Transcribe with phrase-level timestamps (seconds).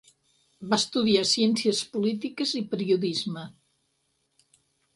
[0.71, 3.47] Va estudiar Ciències Polítiques i Periodisme.